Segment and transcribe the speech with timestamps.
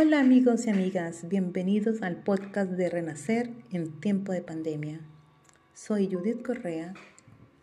[0.00, 5.00] Hola amigos y amigas, bienvenidos al podcast de Renacer en tiempo de pandemia.
[5.74, 6.94] Soy Judith Correa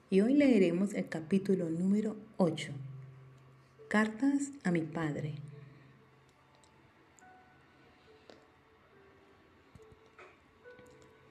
[0.09, 2.73] y hoy leeremos el capítulo número 8,
[3.87, 5.35] Cartas a mi Padre.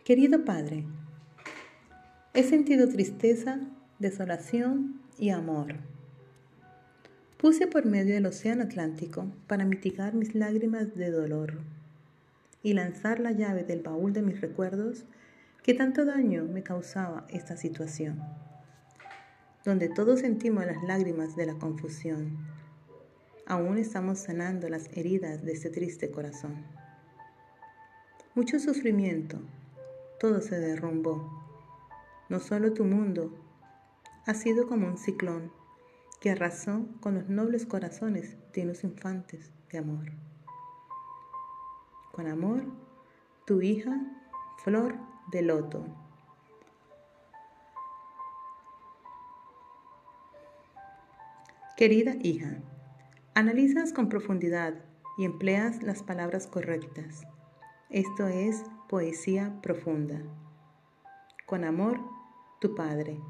[0.06, 0.86] Querido Padre,
[2.32, 3.60] he sentido tristeza,
[3.98, 5.74] desolación y amor.
[7.44, 11.58] Puse por medio del Océano Atlántico para mitigar mis lágrimas de dolor
[12.62, 15.04] y lanzar la llave del baúl de mis recuerdos
[15.62, 18.18] que tanto daño me causaba esta situación,
[19.62, 22.38] donde todos sentimos las lágrimas de la confusión.
[23.44, 26.64] Aún estamos sanando las heridas de este triste corazón.
[28.34, 29.38] Mucho sufrimiento,
[30.18, 31.44] todo se derrumbó.
[32.30, 33.38] No solo tu mundo
[34.24, 35.52] ha sido como un ciclón
[36.24, 40.10] que arrasó con los nobles corazones de los infantes de amor.
[42.12, 42.64] Con amor,
[43.44, 44.00] tu hija,
[44.64, 44.96] Flor
[45.30, 45.84] de Loto.
[51.76, 52.56] Querida hija,
[53.34, 54.82] analizas con profundidad
[55.18, 57.24] y empleas las palabras correctas.
[57.90, 60.22] Esto es poesía profunda.
[61.44, 62.00] Con amor,
[62.62, 63.20] tu Padre.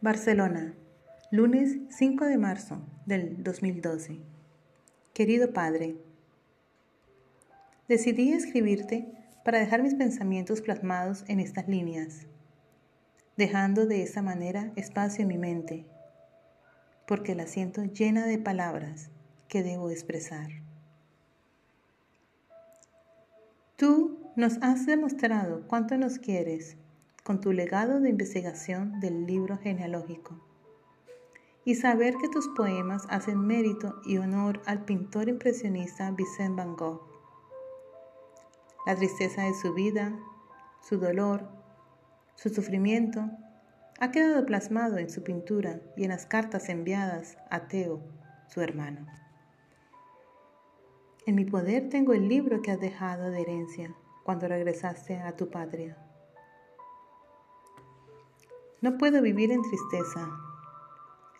[0.00, 0.74] Barcelona,
[1.32, 4.20] lunes 5 de marzo del 2012.
[5.12, 5.96] Querido Padre,
[7.88, 9.08] decidí escribirte
[9.44, 12.28] para dejar mis pensamientos plasmados en estas líneas,
[13.36, 15.84] dejando de esa manera espacio en mi mente,
[17.04, 19.10] porque la siento llena de palabras
[19.48, 20.48] que debo expresar.
[23.74, 26.76] Tú nos has demostrado cuánto nos quieres
[27.28, 30.40] con tu legado de investigación del libro genealógico
[31.62, 37.02] y saber que tus poemas hacen mérito y honor al pintor impresionista Vincent Van Gogh.
[38.86, 40.18] La tristeza de su vida,
[40.80, 41.46] su dolor,
[42.34, 43.28] su sufrimiento,
[44.00, 48.00] ha quedado plasmado en su pintura y en las cartas enviadas a Teo,
[48.46, 49.06] su hermano.
[51.26, 55.50] En mi poder tengo el libro que has dejado de herencia cuando regresaste a tu
[55.50, 56.07] patria.
[58.80, 60.30] No puedo vivir en tristeza,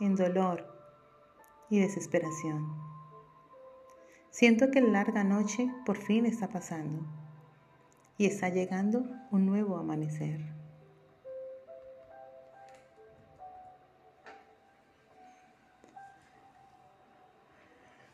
[0.00, 0.66] en dolor
[1.70, 2.66] y desesperación.
[4.30, 7.06] Siento que la larga noche por fin está pasando
[8.16, 10.40] y está llegando un nuevo amanecer.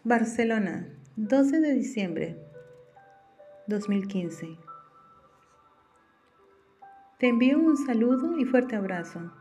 [0.03, 0.87] Barcelona,
[1.17, 2.39] 12 de diciembre
[3.69, 4.74] 2015.
[7.25, 9.33] Te envío un saludo y fuerte abrazo.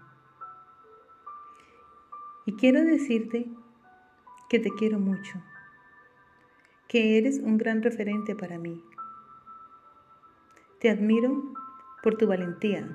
[2.45, 3.51] Y quiero decirte
[4.47, 5.43] que te quiero mucho,
[6.87, 8.81] que eres un gran referente para mí.
[10.79, 11.43] Te admiro
[12.01, 12.87] por tu valentía,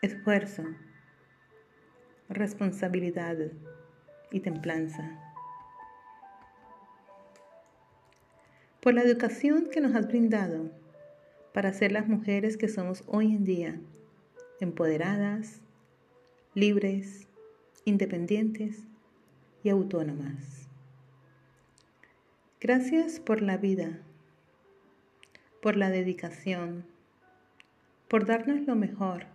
[0.00, 0.62] esfuerzo,
[2.30, 3.36] responsabilidad
[4.30, 5.20] y templanza.
[8.80, 10.82] Por la educación que nos has brindado
[11.54, 13.80] para ser las mujeres que somos hoy en día,
[14.58, 15.60] empoderadas,
[16.52, 17.28] libres,
[17.84, 18.82] independientes
[19.62, 20.68] y autónomas.
[22.60, 24.00] Gracias por la vida,
[25.62, 26.84] por la dedicación,
[28.08, 29.26] por darnos lo mejor,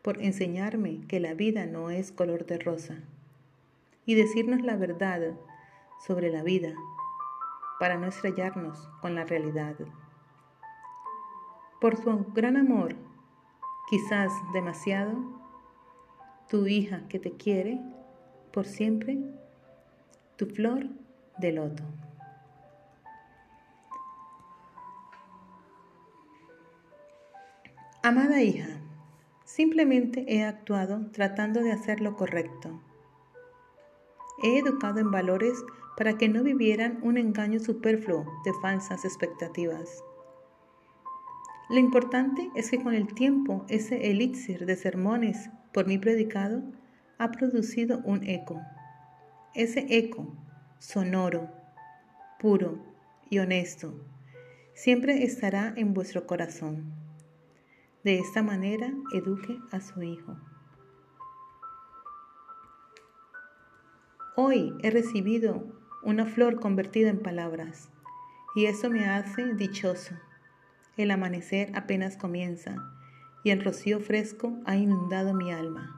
[0.00, 2.98] por enseñarme que la vida no es color de rosa
[4.06, 5.34] y decirnos la verdad
[6.06, 6.72] sobre la vida
[7.80, 9.74] para no estrellarnos con la realidad
[11.80, 12.96] por su gran amor,
[13.88, 15.14] quizás demasiado,
[16.48, 17.80] tu hija que te quiere
[18.52, 19.18] por siempre,
[20.36, 20.88] tu flor
[21.38, 21.84] de loto.
[28.02, 28.80] Amada hija,
[29.44, 32.80] simplemente he actuado tratando de hacer lo correcto.
[34.42, 35.62] He educado en valores
[35.96, 40.02] para que no vivieran un engaño superfluo de falsas expectativas.
[41.68, 46.62] Lo importante es que con el tiempo ese elixir de sermones por mí predicado
[47.18, 48.62] ha producido un eco.
[49.54, 50.34] Ese eco,
[50.78, 51.50] sonoro,
[52.40, 52.78] puro
[53.28, 53.94] y honesto,
[54.72, 56.90] siempre estará en vuestro corazón.
[58.02, 60.38] De esta manera eduque a su hijo.
[64.36, 65.66] Hoy he recibido
[66.02, 67.90] una flor convertida en palabras
[68.54, 70.14] y eso me hace dichoso
[71.02, 72.76] el amanecer apenas comienza
[73.44, 75.94] y el rocío fresco ha inundado mi alma.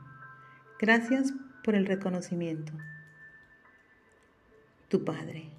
[0.79, 1.33] Gracias
[1.65, 2.73] por el reconocimiento.
[4.89, 5.51] Tu Padre.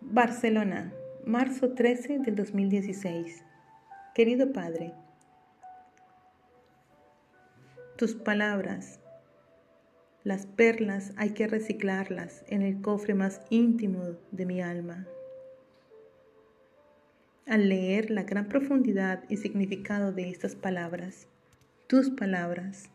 [0.00, 0.92] Barcelona,
[1.26, 3.42] marzo 13 del 2016.
[4.14, 4.94] Querido Padre,
[7.96, 9.00] tus palabras,
[10.26, 15.06] las perlas hay que reciclarlas en el cofre más íntimo de mi alma.
[17.46, 21.28] Al leer la gran profundidad y significado de estas palabras,
[21.86, 22.90] tus palabras,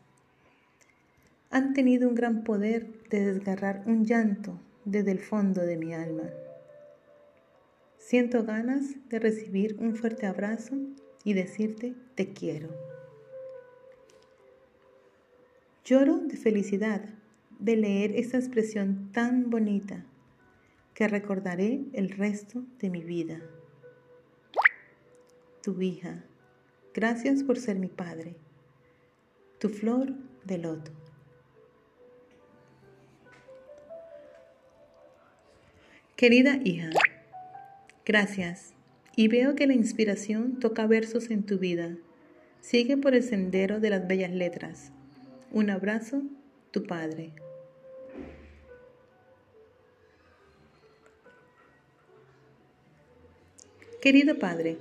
[1.48, 6.28] han tenido un gran poder de desgarrar un llanto desde el fondo de mi alma.
[7.96, 10.76] Siento ganas de recibir un fuerte abrazo
[11.24, 12.68] y decirte te quiero.
[15.82, 17.00] Lloro de felicidad
[17.62, 20.04] de leer esta expresión tan bonita
[20.94, 23.40] que recordaré el resto de mi vida.
[25.62, 26.24] Tu hija,
[26.92, 28.34] gracias por ser mi padre.
[29.60, 30.12] Tu flor
[30.44, 30.90] de loto.
[36.16, 36.90] Querida hija,
[38.04, 38.74] Gracias.
[39.14, 41.96] Y veo que la inspiración toca versos en tu vida.
[42.60, 44.90] Sigue por el sendero de las bellas letras.
[45.52, 46.22] Un abrazo,
[46.72, 47.32] tu Padre.
[54.02, 54.78] Querido Padre,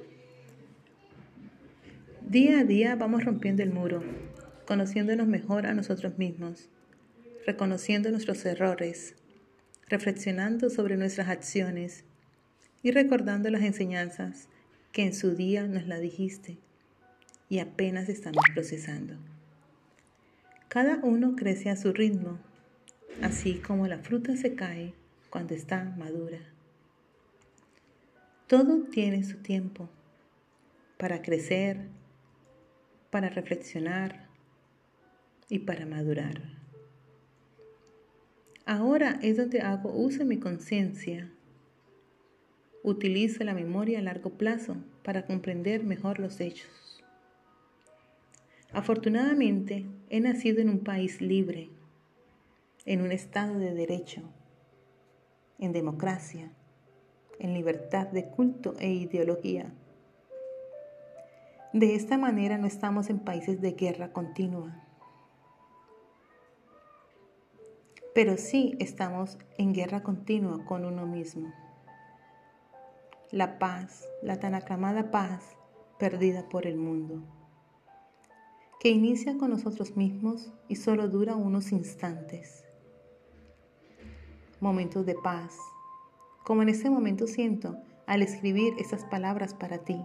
[2.27, 4.03] día a día vamos rompiendo el muro,
[4.65, 6.69] conociéndonos mejor a nosotros mismos,
[7.45, 9.13] reconociendo nuestros errores,
[9.87, 12.03] reflexionando sobre nuestras acciones
[12.81, 14.47] y recordando las enseñanzas
[14.91, 16.57] que en su día nos la dijiste
[17.47, 19.17] y apenas estamos procesando.
[20.67, 22.39] Cada uno crece a su ritmo,
[23.21, 24.95] así como la fruta se cae
[25.29, 26.39] cuando está madura.
[28.51, 29.87] Todo tiene su tiempo
[30.97, 31.87] para crecer,
[33.09, 34.27] para reflexionar
[35.47, 36.41] y para madurar.
[38.65, 41.31] Ahora es donde hago uso de mi conciencia
[42.83, 47.01] Utiliza la memoria a largo plazo para comprender mejor los hechos.
[48.73, 51.69] Afortunadamente, he nacido en un país libre,
[52.83, 54.23] en un estado de derecho,
[55.57, 56.51] en democracia,
[57.41, 59.73] en libertad de culto e ideología.
[61.73, 64.83] De esta manera no estamos en países de guerra continua,
[68.15, 71.51] pero sí estamos en guerra continua con uno mismo
[73.31, 75.55] la paz, la tan aclamada paz
[75.97, 77.23] perdida por el mundo,
[78.81, 82.65] que inicia con nosotros mismos y solo dura unos instantes.
[84.59, 85.55] Momentos de paz,
[86.43, 87.77] como en ese momento siento
[88.07, 90.01] al escribir esas palabras para ti.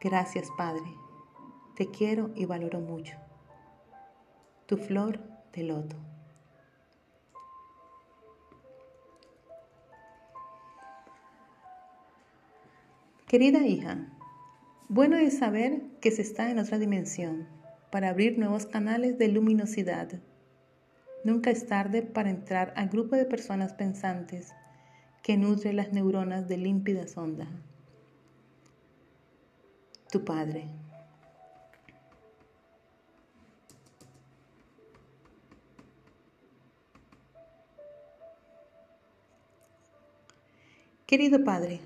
[0.00, 0.84] Gracias Padre,
[1.74, 3.16] te quiero y valoro mucho.
[4.66, 5.20] Tu flor
[5.52, 5.96] de loto.
[13.26, 14.06] Querida hija,
[14.88, 17.48] bueno es saber que se está en otra dimensión
[17.90, 20.20] para abrir nuevos canales de luminosidad.
[21.26, 24.54] Nunca es tarde para entrar al grupo de personas pensantes
[25.24, 27.48] que nutre las neuronas de límpida sonda.
[30.12, 30.68] Tu Padre.
[41.06, 41.80] Querido Padre,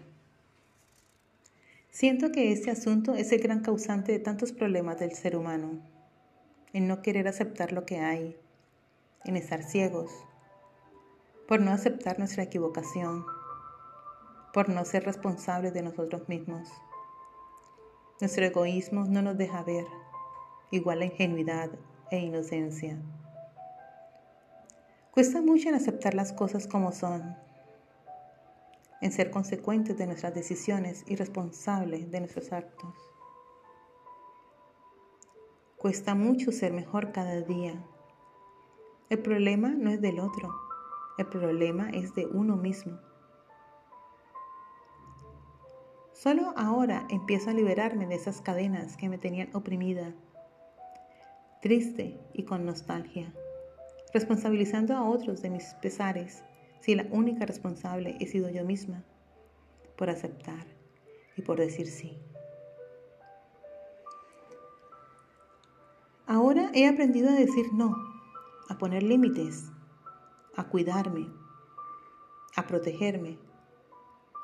[1.89, 5.81] Siento que este asunto es el gran causante de tantos problemas del ser humano,
[6.75, 8.37] en no querer aceptar lo que hay,
[9.25, 10.11] en estar ciegos,
[11.47, 13.25] por no aceptar nuestra equivocación,
[14.53, 16.69] por no ser responsables de nosotros mismos.
[18.21, 19.87] Nuestro egoísmo no nos deja ver,
[20.71, 21.71] igual la ingenuidad
[22.11, 23.01] e inocencia.
[25.13, 27.37] Cuesta mucho en aceptar las cosas como son
[29.01, 32.95] en ser consecuentes de nuestras decisiones y responsables de nuestros actos.
[35.77, 37.83] Cuesta mucho ser mejor cada día.
[39.11, 40.55] El problema no es del otro,
[41.19, 43.01] el problema es de uno mismo.
[46.13, 50.15] Solo ahora empiezo a liberarme de esas cadenas que me tenían oprimida,
[51.61, 53.35] triste y con nostalgia,
[54.15, 56.45] responsabilizando a otros de mis pesares
[56.81, 59.03] si la única responsable he sido yo misma
[59.97, 60.67] por aceptar
[61.37, 62.17] y por decir sí.
[66.29, 68.10] Ahora he aprendido a decir no,
[68.71, 69.69] a poner límites,
[70.57, 71.29] a cuidarme,
[72.55, 73.37] a protegerme,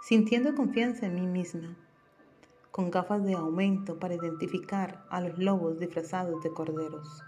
[0.03, 1.77] sintiendo confianza en mí misma,
[2.73, 7.23] con gafas de aumento para identificar a los lobos disfrazados de corderos,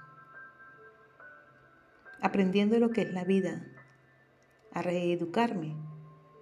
[2.20, 3.64] aprendiendo lo que es la vida,
[4.72, 5.76] a reeducarme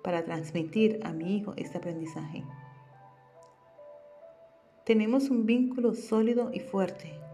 [0.02, 2.46] para transmitir a mi hijo este aprendizaje.
[4.86, 7.25] Tenemos un vínculo sólido y fuerte.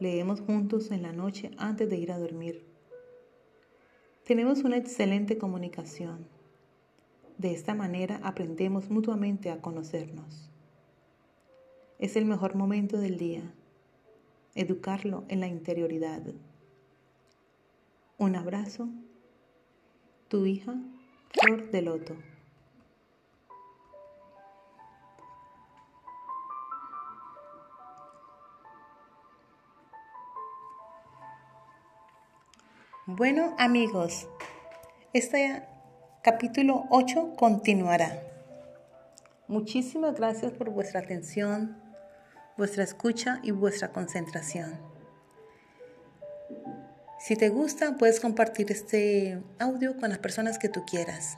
[0.00, 2.64] Leemos juntos en la noche antes de ir a dormir.
[4.24, 6.26] Tenemos una excelente comunicación.
[7.36, 10.50] De esta manera aprendemos mutuamente a conocernos.
[11.98, 13.42] Es el mejor momento del día,
[14.54, 16.22] educarlo en la interioridad.
[18.16, 18.88] Un abrazo,
[20.28, 20.76] tu hija,
[21.28, 22.16] Flor de Loto.
[33.16, 34.28] Bueno amigos,
[35.12, 35.64] este
[36.22, 38.22] capítulo 8 continuará.
[39.48, 41.76] Muchísimas gracias por vuestra atención,
[42.56, 44.78] vuestra escucha y vuestra concentración.
[47.18, 51.36] Si te gusta, puedes compartir este audio con las personas que tú quieras.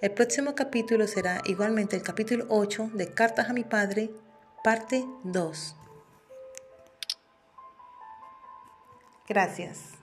[0.00, 4.10] El próximo capítulo será igualmente el capítulo 8 de Cartas a mi Padre,
[4.64, 5.76] parte 2.
[9.28, 10.01] Gracias.